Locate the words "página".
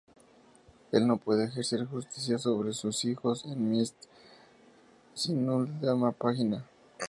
6.11-6.65